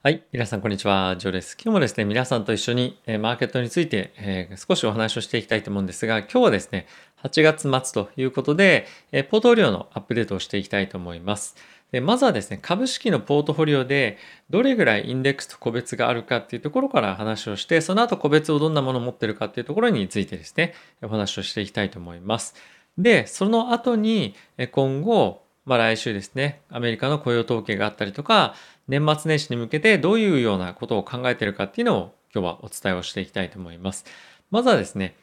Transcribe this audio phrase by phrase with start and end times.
[0.00, 0.22] はい。
[0.30, 1.16] 皆さん、こんにちは。
[1.18, 1.56] ジョーです。
[1.60, 6.86] 今日もですね、皆さんと一緒に、えマーケットについて、え少しお話をしていきたいと思うんですが、今日はですね、
[7.24, 11.56] 8月末ということで、えポートフォリオのアップデートをしていきたいと思います。
[11.90, 14.18] でまずはですね、株式のポートフォリオで、
[14.50, 22.54] どれぐらいインデックスと個別があるかっていうところから話をして、その後個別をどんなものを持ってるかっていうところについてですね、お話をしていきたいと思います。
[22.98, 24.36] で、その後に、
[24.70, 28.54] 今後、まあ、来週ですね、アメリカの雇用統計があったりとか、
[28.88, 34.04] 年末年始に向けてどういうようなことを考えているかっていうのを今日はお伝えをしていきたいと思います。
[34.50, 35.14] まずはですね、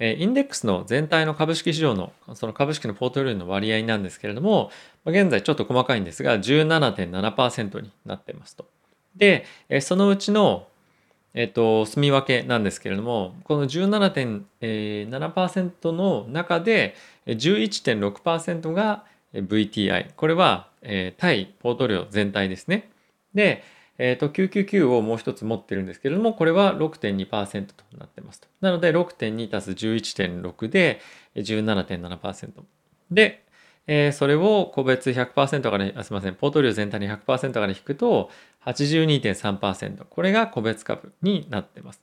[0.00, 4.70] インデックスの全体の株式市場のその株式のポートフォリオの割合なんですけれども、
[5.04, 8.64] 現在ちょっと細かいんですが、17.7%になってますと。
[9.16, 9.44] で、
[9.80, 10.68] そのうちの、
[11.34, 16.94] えっと、住み分けなんですけれども、この17.7%の中で
[17.26, 19.02] 11.6%が
[19.34, 20.14] VTI。
[20.14, 22.88] これは、えー、対ポートリオ全体ですね。
[23.38, 23.62] で、
[23.98, 28.48] えっ、ー、と、999をもう一つ持ってるんですけれども、これは6.2%となってますと。
[28.60, 31.00] なので、6.2たす11.6で
[31.36, 32.50] 17.7%。
[33.12, 33.44] で、
[33.86, 38.30] えー、それを個別100%から、あすみません、ポートリオ全体に100%から引くと
[38.66, 40.04] 82.3%。
[40.04, 42.02] これが個別株になってます。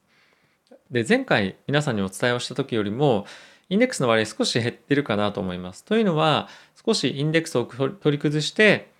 [0.89, 3.25] で、前回皆さんにお伝えをした時よりも、
[3.67, 5.83] インデックスの割合少し減ってるかなと思います。
[5.83, 6.47] というのは、
[6.85, 8.94] 少しインデックスを取り崩して、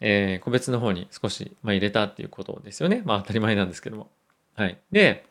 [0.00, 3.02] えー、個別の方に少し、まあ、入れたっていうことですよね。
[3.04, 4.10] まあ当たり前なんですけども。
[4.54, 4.78] はい。
[4.90, 5.26] で、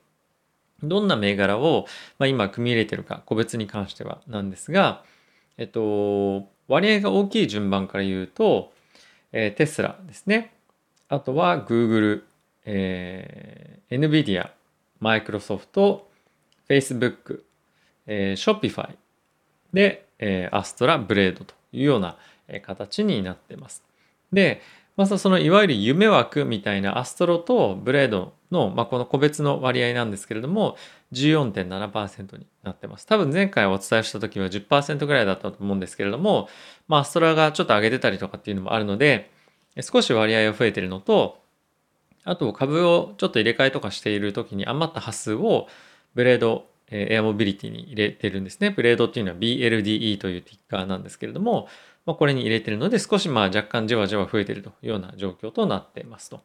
[0.84, 1.86] どんな銘柄を、
[2.18, 5.04] まあ、今組み入れてるか、個別に関してはなんですが、
[5.58, 8.72] えっと、割合が大きい順番から言うと、
[9.32, 10.54] えー、テスラですね。
[11.10, 12.24] あとは Google、
[12.66, 14.52] えー、NVIDIA、
[15.02, 16.02] Microsoft、
[16.70, 17.42] Facebook、
[18.06, 18.96] えー、Shopify
[19.74, 22.18] で、えー、アストラ、ブレードというような
[22.62, 23.89] 形になってます。
[24.32, 24.62] で、
[25.00, 30.76] まずそのいわゆる夢枠みたいなアストロとブレードの、まあ、この個別の割合なんですけれども
[31.14, 33.06] 14.7%になってます。
[33.06, 36.50] 多分前回お伝えした時は10%ぐらいだったと思うんですけれども、
[36.90, 39.32] まあ、アストラがちょっと上げてたりとかっていうのもあるので
[39.80, 41.42] 少し割合が増えてるのと
[42.26, 45.68] あと株をちょっと入れ替えとかしている時に余った端数を
[46.14, 48.72] ブレードエアモビリティに入れてるんですね。
[48.72, 51.68] ブレードっていうのは BLDE というティッカーなんですけれども、
[52.06, 56.42] まあ、これに入れてるので少しまあ若干じわじわ増えてるというような状況となっていますと。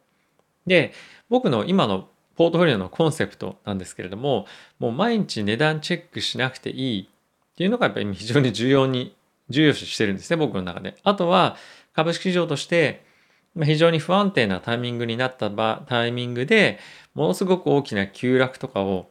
[0.67, 0.93] で、
[1.29, 4.45] 僕の今のポートフォリオのコンセプトなんですけれども、
[4.79, 9.15] もう毎日値段チェックしなくていいっていうのがやっぱり非常に重要に、
[9.49, 10.95] 重要視してるんですね、僕の中で。
[11.03, 11.55] あとは
[11.93, 13.05] 株式市場として
[13.63, 16.77] 非常に不安定なタイミングになった場タイミングで
[17.13, 19.07] ものすごく大きな急落とかを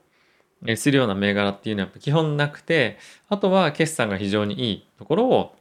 [0.76, 2.98] するような銘柄っていうのはやっぱ基本なくて、
[3.28, 5.56] あとは決算が非常にいいところを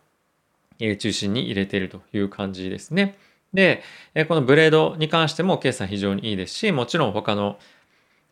[0.79, 3.17] 中心に入れているという感じですね。
[3.53, 3.83] で、
[4.27, 7.59] このブレードに関しても決算非常にいいですし、もちろん他の、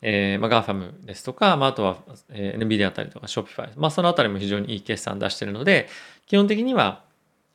[0.01, 1.97] えー、まあ、GAFAM ですとか、まあ、あとは、
[2.29, 5.87] え、NVIDIA あたりとか Shopify、まあ、そのあたりも非常にいい決算出しているので、
[6.25, 7.03] 基本的には、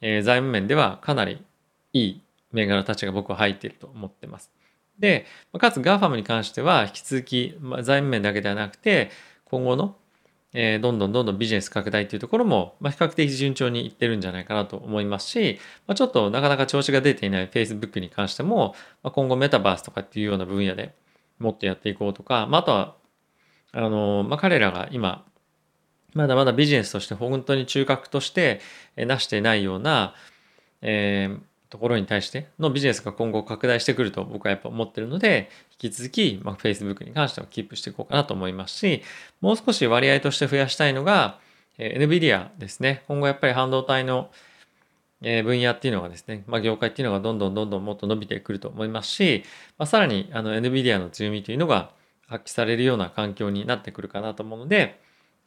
[0.00, 1.42] えー、財務面ではかなり
[1.92, 2.22] いい
[2.52, 4.52] 銘柄たちが僕は入っていると思ってます。
[4.98, 5.26] で、
[5.58, 9.10] かつ GAFAM に関しては引き続き、まあ、財務面だけではなくて、
[9.44, 9.96] 今後の、
[10.52, 20.94] えー、どんどんどんどんビジネス拡大というところも、まあ、比較的順調にいってるんじゃないかなと思いますし、まあ、ちょっとなかなか調子が出ていない Facebook に関しても、まあ、今後メタバースとかっていうような分野で
[21.38, 22.96] もっとやっていこうとか、まあ、あとは、
[23.72, 25.26] あのまあ、彼らが今、
[26.14, 28.60] まだまだビジネスとして本当に中核として
[28.96, 30.14] なしていないような、
[30.80, 31.40] えー、
[31.76, 39.02] ところに対してのビジネスが今後拡大してくると僕はやっぱ思ってるので、引き続き、まあ、Facebook に関してはキープしていこうかなと思いますし、
[39.42, 41.38] もう少し割合として増やしたいのが、
[41.76, 43.04] え、NVIDIA ですね。
[43.08, 44.30] 今後やっぱり半導体の
[45.20, 49.44] え分野っていうのがですね、まあ、業界っていうのがどんどんどんどんもっと伸びてくると思いますし、
[49.76, 51.90] まあ、さらにあの NVIDIA の強みというのが
[52.26, 54.98] 発揮されるような環境になってくるかなと思うので、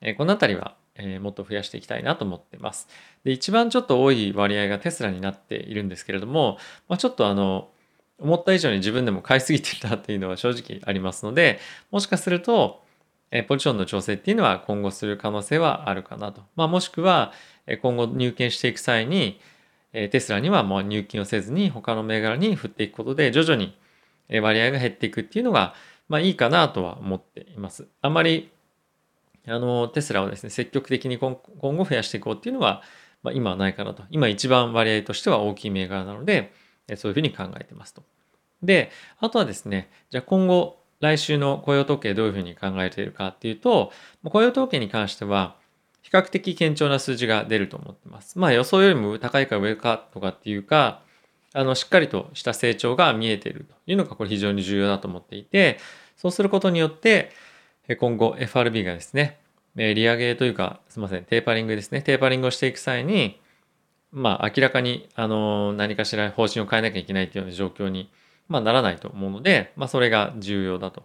[0.02, 2.88] えこのあたりはえー、もっと増やしていきたいなと思ってます。
[3.24, 7.70] で、一番ちょっと多い割合がテスラになっているんですけれども、まあ、ちょっとあの、
[8.20, 11.60] 思った以上に自分でも買いすぎていたっていうのは正直ありますので、
[11.92, 12.84] もしかすると、
[13.32, 16.42] えポジションの調整っていうのは今後する可能性はあるかなと。
[16.56, 17.32] まあ、もしくは、
[17.68, 19.40] え今後入金していく際に、
[19.94, 23.76] えテスラにはもう入金をせずに他の銘柄に振っていくことで徐々に
[24.30, 25.74] 割合が減っていくっていうのが、
[26.08, 27.88] まあいいかなとは思っています。
[28.02, 28.52] あまり
[29.48, 32.82] あのテスラをですね積極的に今後増やしていこうっていうのは、
[33.24, 36.54] まあ、今はないかなと今一番割合としては大きい銘柄なので
[36.96, 38.04] そういうふうに考えてますと。
[38.62, 43.92] であとはですねじゃあ今後来週の雇用統計どういうふうに考えているかっていうと
[44.24, 45.56] 雇用統計に関しては
[46.02, 48.38] 比較的堅調な数字が出ると思ってます。
[48.40, 51.02] まあ予想よりも高いか上かとかっていうか
[51.54, 55.80] あのしっかりとした成長が見えているというのがこれ非常に重要だと思っていて
[56.16, 57.32] そうすることによって
[57.96, 59.40] 今後 FRB がですね
[59.76, 63.40] 利上げというかすみませんテーパリングですねテーパリングをしていく際に
[64.12, 68.10] まあ明らかにあの何かしら方針を変えなきゃいけないというような状況に、
[68.48, 71.04] まあ、ならないと思うので、まあ、それが重要だと。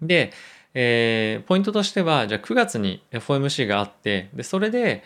[0.00, 0.32] で、
[0.74, 5.04] えー、ポイントとしてはじゃあ9月に FOMC があってでそれで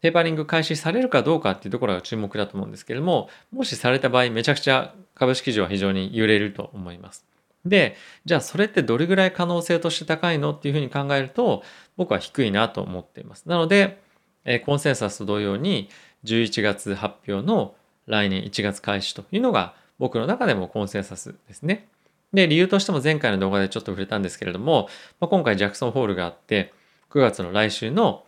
[0.00, 7.26] テーパリング開始されるかどうかっていうところが注目だと思うんですけれどももしされた場合めちゃくちゃ株式市場は非常に揺れると思います。
[7.64, 11.62] でじゃあそれってどれぐらい可能性として高いのっていうふうに考えると
[11.96, 13.48] 僕は低いなと思っています。
[13.48, 14.00] なので、
[14.44, 15.88] えコンセンサスと同様に
[16.24, 17.74] 11月発表の
[18.06, 21.88] 来年1月開始というのが僕の中でもコンセンサスですね。
[22.32, 24.88] で、理由としても前回の動画でちょっと触れたんですけれども、
[25.20, 26.72] まあ、今回ジャクソンホールがあって、
[27.10, 28.24] 9月の来週の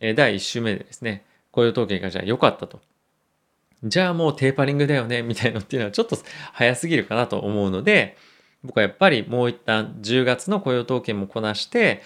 [0.00, 2.80] 第1週目でですね、雇用統計がじゃあ良かったと。
[3.84, 6.16] じゃあもうテーパリングだよね、みたいなのっていうのはちょっと
[6.52, 8.16] 早すぎるかなと思うので、
[8.64, 12.02] 僕はやっぱりもう一旦10月の雇用統計もこなして、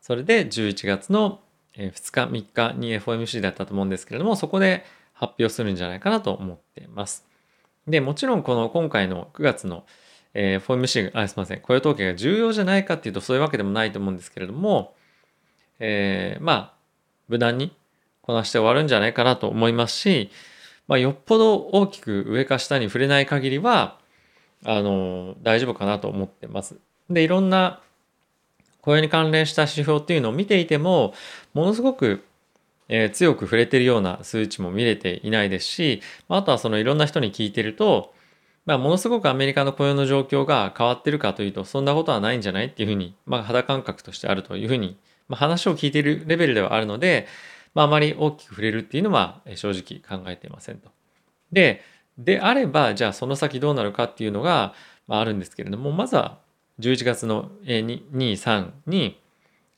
[0.00, 1.40] それで11月の
[1.76, 4.84] 2日、3日に FOMC だったと思うんですけれども、そこで
[5.14, 7.26] 発表するんじゃないかなと思っています。
[7.88, 9.84] で、もちろんこの今回の9月の、
[10.34, 14.94] えー、FOMC、あ、すみません、雇用統計が重要じゃないかっていうとそういうわけでもないと思うんですけれども、
[15.78, 16.74] えー、まあ、
[17.28, 17.74] 無難に
[18.20, 20.30] こなして終わるんじゃないかなと思いますし、
[20.86, 23.98] まあ、よっぽど大きく上か下に触れない限りは、
[24.64, 26.76] あの、大丈夫かなと思ってます。
[27.10, 27.80] で、いろんな
[28.80, 31.14] 雇用に関連した指標っていうのを見ていても、
[31.52, 32.24] ものすごく、
[32.88, 38.12] えー、強く触れてるような数値も見れていないですし、あとはそのいろんな人に聞いてると、
[38.66, 44.96] まあ、ものすごくアメリカの雇用の状況が変わってるかというと、そんなことはないんじゃないっていうふうに、まあ、肌感覚としてあるというふうに、
[45.28, 47.26] まあ、話を聞いているレベルではあるので、
[47.74, 50.90] まあ、あまり大きく触れるっていうのは正直考えていませんと。
[51.52, 51.82] で、
[52.18, 54.74] であれば、じゃあその先どうなるかっていうのが、
[55.06, 56.38] まあ、あるんですけれども、まずは
[56.80, 59.20] 11月の2、3に、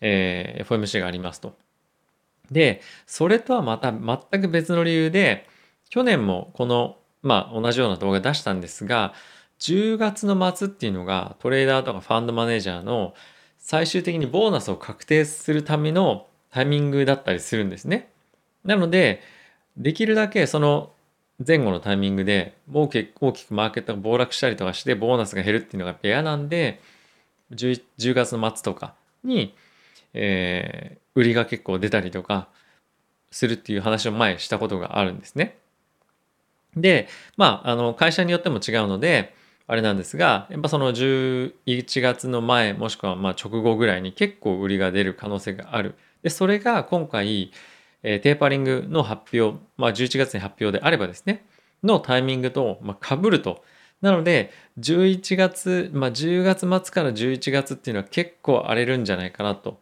[0.00, 1.56] えー、FOMC がありますと。
[2.50, 5.48] で、それとはまた全く別の理由で、
[5.88, 9.14] 去年もこの、まあ同じような動画出したんですが、
[9.58, 13.14] 10月の末っていうのがトレーダーとかファンドマネージャーの
[13.58, 18.10] 最終的にボーナスを確定するためのタイミングだったりするんですね。
[18.64, 19.22] なので、
[19.76, 20.92] できるだけその
[21.44, 26.80] 前後のタイミングで大きくマーケットが暴落したりとかしてボーナスが減るっていうのが嫌なんで
[27.52, 29.54] 10, 10月の末とかに、
[30.14, 32.48] えー、売りが結構出たりとか
[33.30, 35.58] するっていう話を前したことがあるんですね。
[36.74, 39.34] でまああの会社によっても違うので
[39.66, 41.52] あれなんですがやっぱその11
[42.00, 45.94] 月の前もしくはま直後ぐらいに結構売りが出る可能性がある。
[46.22, 47.52] でそれが今回
[48.02, 51.46] えテーパリングの発表、まあ、11月に発表であればですね、
[51.82, 53.64] のタイミングと、まあ、被ると。
[54.02, 59.80] なので、11月、まあ、10月末から11月っていうのは結構荒れるんじゃないかなと。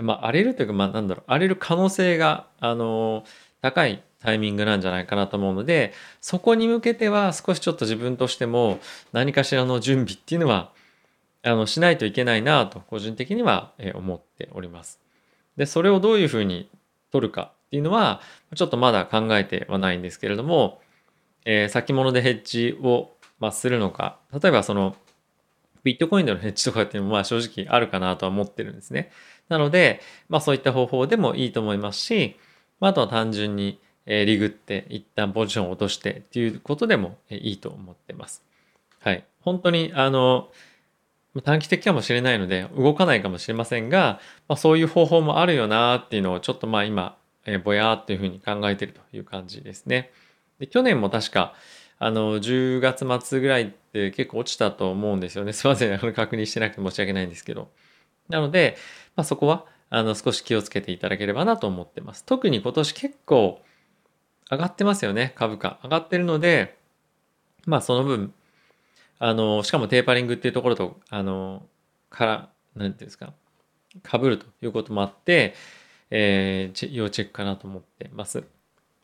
[0.00, 3.24] まあ、荒れるというか、まあ、なんだろう、荒れる可能性が、あの
[3.60, 8.78] 高いタイミングなんじゃないかなと思うので、そこに向けては少しちょっと自分としても
[9.12, 10.72] 何かしらの準備っていうのは、
[11.42, 15.00] あの、しないといけないなと、個人的には思っております。
[15.56, 16.68] で、それをどういうふうに
[17.10, 18.20] 取るかっていうのは、
[18.54, 20.80] ちょっとまだ考えてはないんですけれども、
[21.44, 23.10] えー、先物でヘッジを、
[23.40, 24.96] ま、するのか、例えばその、
[25.84, 29.10] ビットコインでのヘッジとかっていうのも正直あるかなとは思ってるんですね。
[29.48, 32.36] なので、まあそういった方法でもいいと思いますし、
[32.80, 38.42] まあとは単純にえリグって一旦ポジションを落としてっていうことでもいいと思ってます。
[39.00, 39.24] はい。
[39.40, 40.48] 本当にあの、
[41.42, 50.10] 短期的かもしれないので動かないかもしれませんが、まあ、そういう方法もあるよなっていうのをちょっとまあ今、えー、ぼやーっていうふうに考えてるという感じですね。
[50.58, 51.54] で去年も確か
[51.98, 55.52] あの10月末ぐらいって結構落ちたと思うんですよね。
[55.54, 55.94] すいません。
[55.94, 57.70] あの確認してなくて申し訳ないんですけど。
[58.28, 58.76] なので、
[59.16, 62.24] まあ、そこはあの少し気をつけていただければなと思ってます。
[62.24, 63.62] 特に今年結構
[64.50, 65.78] 上がってますよね、株価。
[65.82, 66.76] 上がってるので、
[67.66, 68.32] まあその分
[69.18, 71.66] あの、しかもテーパリングっていうところと、あの、
[72.10, 73.32] から、なんていうんですか、
[74.08, 75.54] 被るということもあって、
[76.10, 78.44] えー、要チェックかなと思ってます。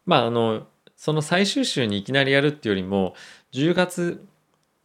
[0.06, 0.66] まあ、あの、
[0.96, 3.14] その最終週にいきなりやるっていうよりも、
[3.52, 4.24] 10月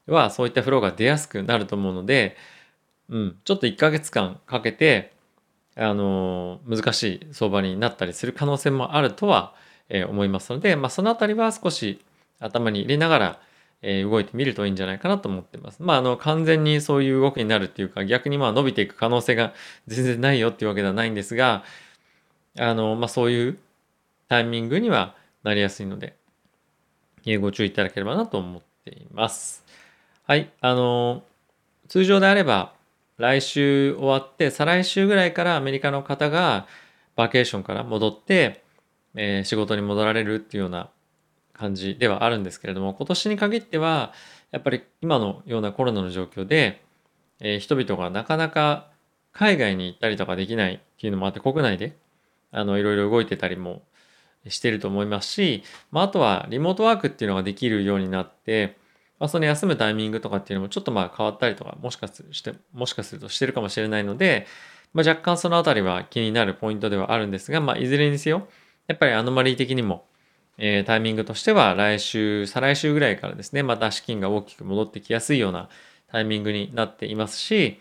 [0.07, 2.35] はそういったフローが出やすくなると思うので、
[3.09, 5.13] うん、ちょっと1ヶ月間かけて、
[5.75, 9.53] あの、難しい相場になったりする可能性もあるとは、
[9.87, 11.99] えー、思いますので、まあ、そのあたりは少し
[12.39, 13.41] 頭に入れながら、
[13.81, 15.81] え、動いてみるといいんじゃないかなと思ってます。
[15.81, 19.53] まあ、あの、完全にそういう動きになるっていうか、逆にまあ伸びていく可能性が
[19.87, 21.63] 全然ないよっていうわけではないんですが、
[22.57, 23.59] あの、まあそういう
[24.27, 26.15] タイミングにはなりやすいので、
[27.25, 29.63] えご注意いただければなと思っています。
[30.25, 30.51] はい。
[30.61, 31.23] あの、
[31.87, 32.73] 通常であれば、
[33.17, 36.67] 来週終わって、再来週ぐらいからアメリカの方が
[37.15, 38.63] バケーションから戻って、
[39.15, 40.89] えー、仕事に戻られるっていうような
[41.59, 44.13] 感じではあるんですけれども、今年に限っては、
[44.51, 46.81] やっぱり今のようなコロナの状況で、
[47.39, 48.87] えー、人々がなかなか
[49.33, 51.95] 海外に行ったりとかできないっていうのもあって、国内で
[52.51, 53.81] あのいろいろ動いてたりも
[54.47, 58.77] してると思いますし、まあ、あとはリモートワークっていうのができるようになって、
[59.19, 64.47] まあ、その休むタイミングとかっていうのもちょっとまあ変わったりとか、もしかして、もしかするとしてるかもしれないので、
[64.93, 68.47] まあ、若干そのあたりは気になるポイントではあるんですが、まあ、いずれにせよ、
[68.87, 70.05] やっぱりアノマリー的にも、
[70.61, 75.69] えー、タイミングとしては来週、再来週ぐらいからですね、また資金が大きく戻ってきやすいような
[76.11, 77.79] タイミングになっていますし、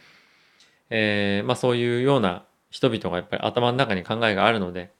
[0.89, 4.93] えー、まあそういうような人々がやっぱり頭の中に考えがあるので、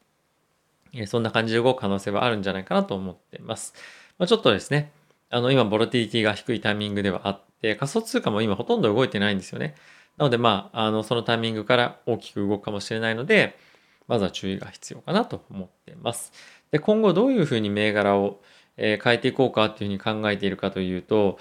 [0.93, 3.75] えー、そんな感じで動く可能性はあるんじゃないかなと思っています。
[4.19, 4.91] まあ、ちょっとですね、
[5.31, 9.77] あの今ボラティリティが低いタイミングではあって、仮想通貨も今ほとんど動いてないんですよね。
[10.17, 13.57] なのでまあ、あのそのタイミングから大きく動くかもしれないので、
[14.09, 16.33] まずは注意が必要かなと思っています。
[16.71, 18.41] で、今後どういうふうに銘柄を、
[18.77, 21.39] え変えていこうかっていうふうに考えているかというと、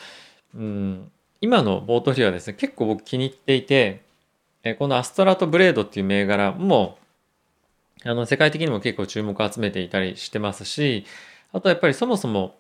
[0.56, 4.02] うん、今のボートフリはですね、結構僕気に入っていて、
[4.64, 6.98] えこのアストラとブレードっていう銘柄も、
[8.04, 11.06] あの、世界的にも結構注目を集めていたりしてますし、
[11.52, 12.56] あとやっぱりそもそも、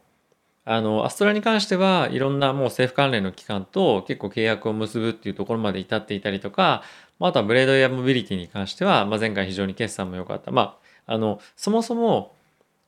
[0.65, 6.83] あの、アストラに関してはいろんなもう政府関連の機関と結構契約を結ぶっていうところまで至っていたりとか、
[7.19, 10.51] あとはブレードやモビリティに関しては、まあ、前回非常に決算も良かった。
[10.51, 12.36] まあ、あの、そもそも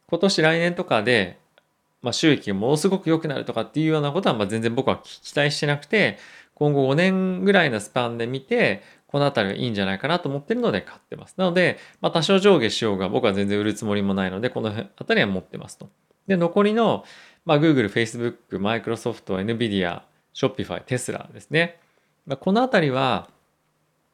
[0.09, 1.37] 今年来年とかで、
[2.01, 6.17] まあ、収益がものすごく良くなるとかっていうようなことは、まあ、全然僕は期待してなくて、
[6.55, 11.35] 今後5年ぐらいのスパンで見て、この辺りがいいんじゃないかなと思ってるので買ってます。
[11.37, 15.89] なので、まあ、多少上下しようが僕は全然売るつもりもないので、この辺りは持ってますと。
[16.27, 17.03] で、残りの、
[17.45, 20.01] まあ、Google、Facebook、Microsoft、Nvidia、
[20.33, 21.79] Shopify、Tesla ですね。
[22.25, 23.29] まあ、この辺りは、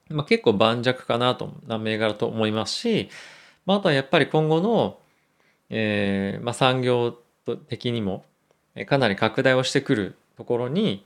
[0.09, 3.09] まあ、結構盤石かなと、な銘柄と思いますし、
[3.65, 4.99] まあ、あとはやっぱり今後の、
[5.69, 7.17] えーまあ、産業
[7.67, 8.25] 的にも
[8.87, 11.05] かなり拡大をしてくるところに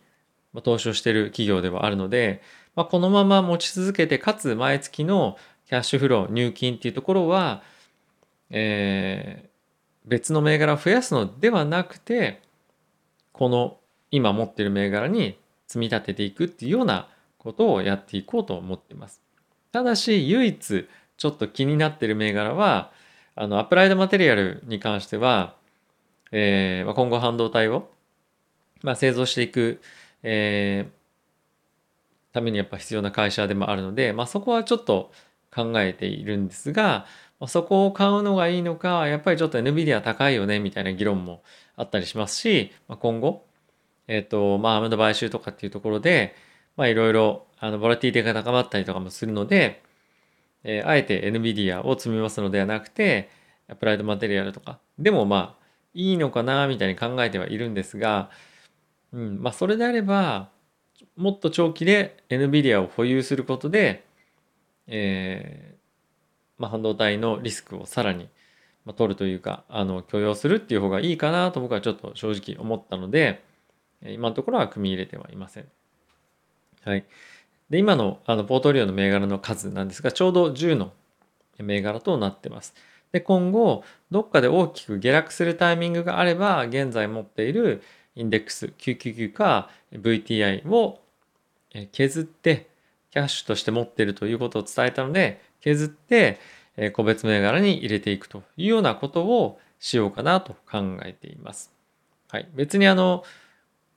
[0.63, 2.41] 投資をしている企業ではあるので、
[2.75, 5.37] まあ、このまま持ち続けてかつ毎月の
[5.67, 7.61] キャッシュフロー入金っていうところは、
[8.49, 12.41] えー、別の銘柄を増やすのではなくて
[13.31, 13.77] この
[14.11, 15.37] 今持っている銘柄に
[15.67, 19.21] 積み立てていくっていうようなことをやっていこうと思っています。
[19.71, 20.87] ただし、唯一
[21.17, 22.91] ちょっと気になってる銘柄は、
[23.41, 25.55] あの、アプライドマテリアルに関しては、
[26.33, 27.89] えー、今後半導体を、
[28.81, 29.79] まあ、製造していく、
[30.23, 35.13] えー、ためにやっぱ必要な会社でもあるので、まあ、そこはちょっと
[35.55, 37.05] 考えているんですが、
[37.39, 41.41] まあ、そこを買うのがいいのか、やっぱりちょっと NVIDIA 高いよね、みたいな議論も
[41.77, 43.45] あったりしますし、まあ、今後、
[44.09, 46.35] えっ、ー、と、まあ、アムド買収とかっていうところで、
[46.75, 49.81] まあいろいろ、あの、ボラティティが高まったりとかもするので、
[50.63, 53.29] えー、あえて NVIDIA を積みますのではなくて、
[53.69, 58.29] アプライドマテリアルとか、でもまあ、いいのかな、みたいに考えてはいるんですが、
[59.13, 60.49] うん、まあそれであれば、
[61.15, 64.05] もっと長期で NVIDIA を保有することで、
[64.87, 68.29] えー、まあ半導体のリスクをさらに、
[68.85, 73.43] ま、取るというか、あの、許容するっていう方がいいかなと僕はちょっと正直思ったので、
[74.01, 75.67] 今のところは組み入れてはいません。
[76.83, 77.05] はい。
[77.69, 80.91] で、今のあのポートリオの銘柄の数なんですが、ちょうど10の
[81.59, 82.73] 銘柄となってます。
[83.11, 87.81] で、今後、どっかで大きく下落するタイミングがあれば、現在持っている
[88.15, 90.99] インデックス999か VTI を
[91.91, 92.69] 削って、
[93.11, 96.39] キャッシュとして持っているということを伝えたので、削って、
[96.93, 101.73] 個別銘柄に入れていくというようなことをしようかなと考えています。
[102.29, 102.47] はい。
[102.53, 103.23] 別にあの、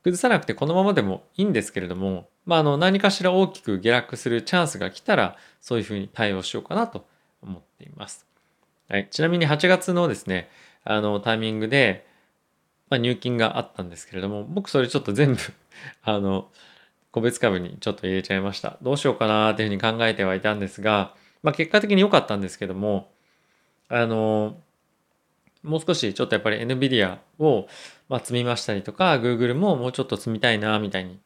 [0.02, 7.06] 崩さなくてこのままでもいいんですけれども、まあ、あの何かしら大きく下落するチャンスが来たらそういうふうに対応しようかなと
[7.42, 8.26] 思っています。
[8.88, 10.50] はい、ちなみに8月のですね
[10.84, 12.06] あのタイミングで、
[12.90, 15.40] まあ、入金があったんですけれども僕それちょっと全部
[16.02, 16.50] あの
[17.12, 18.78] 個別株にちょっと入れちゃいました。
[18.82, 23.10] どうしようかなというふうに考えてはいたんですが、まあ、結果的に良かったんですけども
[23.88, 24.56] あの
[25.62, 27.66] もう少しちょっとやっぱり NVIDIA を
[28.08, 31.18] ま積みましたりとか Google ももうちょっと積みたいなみたいに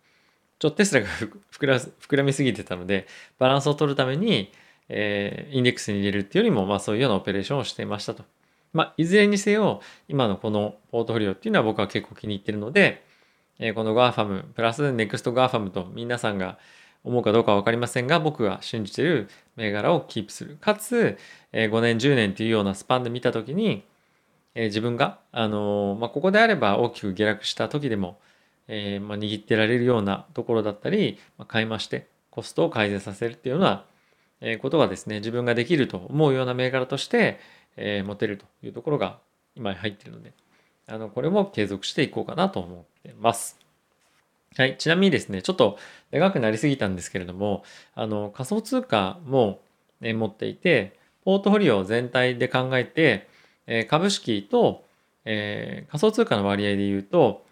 [0.59, 1.09] ちょっとテスラが
[1.53, 3.07] 膨ら膨らみすぎてたので、
[3.39, 4.53] バランスを取るために、
[4.89, 8.25] えー、インデックスに入れるっていうよりも、まあそういうようなオペレーションをしていましたと。
[8.73, 13.05] まあ、いずれにせよ、今のこのポートフォリオっていうのは僕は結構気に入ってるので、
[13.59, 16.59] えー、この GAFAM、プラス NEXTGAFAM と皆さんが
[17.03, 20.57] 思うかどうかわかりませんが、僕が信じてる銘柄をキープする。
[20.61, 21.17] かつ、
[21.53, 23.85] えー、5年、10年っていうようなスパンで見たときに、
[24.57, 28.19] えー、自分が、あのー、まあ、ここであれば大きく下落した時でも、
[28.69, 33.85] えー、まあ、握ってられるようなところだったり、まあ、買い増してコストを改善させるっていうような、
[34.41, 37.39] えことがですね自分ができると思うような銘柄として、
[37.77, 39.19] え持てるというところが
[39.55, 40.33] 今入ってるので
[40.89, 43.59] あのこれも継続していこうかなと思ってます。
[44.57, 44.77] はい。
[44.79, 45.79] ちなみにですね、ちょっと
[46.11, 49.61] 長くなりすぎたんですけれども、あの、仮想通貨も、
[50.01, 53.29] ね、持っていて、ポートフォリオ全体で考えて、
[53.67, 54.85] え、株式と、
[55.25, 57.45] えー、仮想通貨の割合で言うと、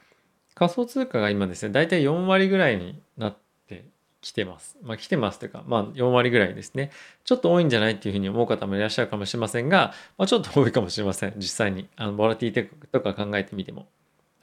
[0.54, 3.36] 仮想通貨が今ですね、大体4割ぐらいになっ
[3.68, 3.84] て
[4.20, 4.76] きてます。
[4.82, 6.90] まあ来てますというか、まあ4割ぐらいですね。
[7.24, 11.34] ちょっと多いんじゃないっていうふうに思う方もいらっしゃるかもしれませんが、まあちょっと多いかもしれません。
[11.36, 11.88] 実際に。
[11.96, 13.86] あの、ボラティテとか考えてみても。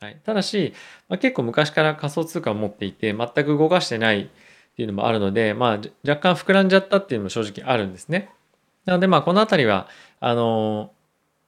[0.01, 0.73] はい、ただし、
[1.09, 4.27] まあ、結構昔から仮想通貨を持っていて全く動かしてないっ
[4.75, 8.31] ていうのもあるので、まあ、若干膨らんじゃったっていうのも正直あるんですね。
[8.85, 9.87] なのでまあこの辺りは
[10.19, 10.91] あの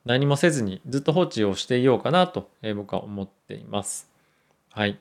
[0.05, 4.09] 何もせずにずっと放置をしていようかなと、え僕は思っています。
[4.71, 4.99] はい。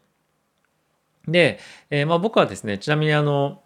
[1.28, 1.58] で、
[1.90, 3.62] えー、まあ僕はですねちなみにあの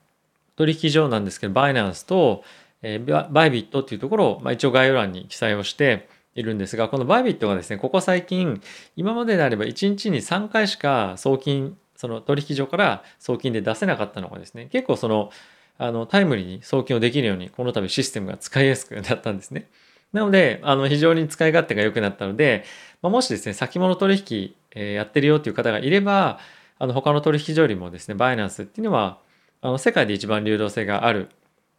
[0.56, 2.44] 取引所なんですけどバイナンスと、
[2.82, 8.60] えー、バイビットっていうところを、まあ、一応概要欄に記載をしているんですが、このバイビットがですね、ここ最近、
[8.94, 15.30] 今までであれば1日に3回しか送金、その取引所から送金で出せなかったのがですね、結構その、
[15.78, 19.68] あの、タイムリーに送金をできるように、この度システムが使いやすくなったんですね。
[20.12, 22.64] なので、あの、非常に使い勝手が良くなったので、
[23.02, 26.38] まあ、もしですね、先物取引、え、やってるよっていう方がいれば、
[26.78, 29.18] あの、他の取引所よりもですね、バイナンスっていうのは、
[29.60, 31.30] あの、世界で一番流動性がある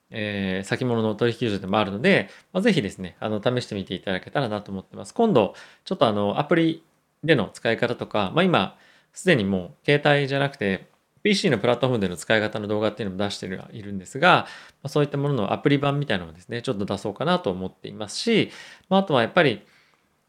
[0.09, 5.13] えー、先物の取引所でもあるので、まあ、ぜひですね、あの、試してみていただけたらなと思ってます。
[5.13, 5.53] 今度、
[5.83, 6.83] ちょっとあの、アプリ
[7.23, 8.77] での使い方とか、まあ、今、
[9.13, 10.87] すでにもう携帯じゃなくて、
[11.27, 14.47] PC のプラットフォームでの使い方の動画っていうのも出しているんですが、
[14.81, 18.49] ま、そういったもののアプリ版みたいなのをですね、ちょっと出そうかなと思っていますし、
[18.87, 19.61] まあ、あとはやっぱり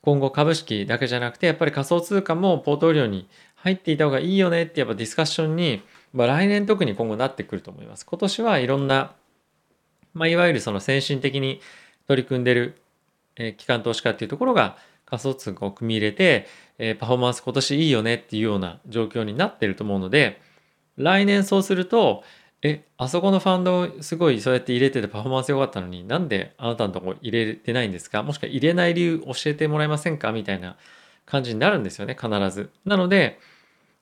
[0.02, 8.04] 今後株式だけじゃなくて、やっぱり仮想通貨もポートフォリオに入っていた方がいいよねってやっぱディスカッションに、まあ、来年特に今後なってくると思います。
[8.04, 9.12] 今年はいろんな
[10.14, 11.60] まあ、いわゆるその先進的に
[12.08, 12.80] 取り組んでる、
[13.36, 16.46] えー、機関投資家っていうところが仮想通貨を組み入れて、
[16.78, 20.40] えー、パフォーマンス今年いいよねっていうような状況になってると思うので、
[20.98, 22.24] 来年そうすると、
[22.60, 28.24] え、あそこのファンドすごいそうやって入れててパフォーマンス良かったのになんであなたのとこ入れてないんですか？
[28.24, 30.32] もしくは入れない理由教えてもらえませんか？
[30.32, 30.76] みたいな
[31.24, 32.70] 感じになるんですよね、必ず。
[32.84, 33.38] なので、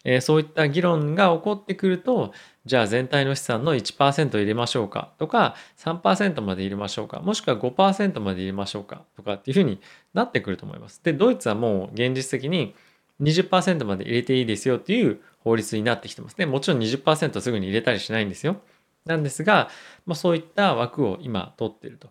[0.04, 2.32] えー、そういった議論が起こってくると、
[2.64, 5.12] じゃあ全体の資産の1%入れましょうか？
[5.18, 9.02] とか、3%まで入れましょうか、もしくは5%まで入れましょうか？
[9.16, 9.80] とかっていうふうに
[10.14, 11.02] なってくると思います。
[11.04, 12.74] で、ドイツはもう現実的に
[13.20, 16.46] 20%まで入れていいですよっていう法律になってきてますね。
[16.46, 18.56] もちろん20%すぐに入れたりしないんですよ。
[19.04, 19.68] なんですが、
[20.04, 22.08] まあ、そういった枠を今取ってると。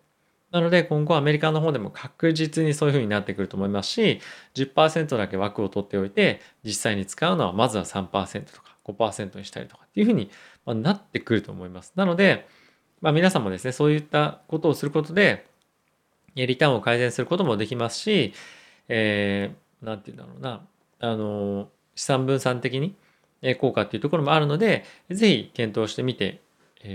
[0.52, 4.22] なので今後アメリカの方でも確実にそういうふうになってくると思いますし
[4.54, 10.30] 10%だけ枠を取っておいて実際に使うのはまずは3%とか5%にしたりとかっていうふうに
[10.65, 11.91] なってくると思います。
[11.98, 12.48] なので、
[13.02, 15.46] まあ、皆さんもですねそういったことをすることで
[16.36, 18.34] リターンを改善することもできますし
[18.88, 20.62] 何、えー、て言うんだろうな
[20.99, 22.95] あの資産分散的に
[23.60, 26.41] 効果っていうところもあるので是非検討してみて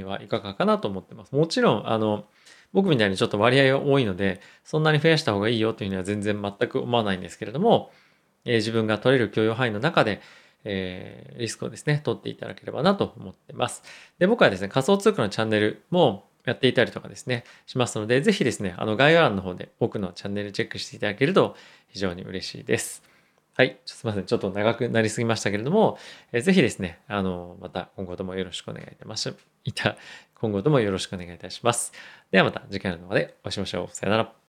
[0.05, 1.35] はいかがかなと思ってます。
[1.35, 2.25] もちろんあの
[2.73, 7.91] 僕みたいにちょっと割合が多いので、そんなに増やした方がいいよというには全然全く思わないんですけれども、
[8.45, 10.21] え、自分が取れる許容範囲の中で、
[10.65, 13.83] え、リスクをですね、取っていただければなと思ってます。
[14.19, 21.57] で、僕はですね、仮想通貨のチャンネルもやっていたりとかですね、しますので、ぜひですね、あの概要欄の方で僕のチャンネルチェックしていただけると
[21.89, 23.03] 非常に嬉しいです。
[23.61, 23.79] はい。
[23.85, 24.25] すみません。
[24.25, 25.99] ちょっと長くなりすぎましたけれども、
[26.33, 29.35] えー、ぜひですね、あの、また今後ともよろしくお願いいたします。
[30.35, 31.93] 今後ともよろしくお願いいたします。
[32.31, 33.95] ではまた次回の動画でお会いしましょう。
[33.95, 34.40] さよなら。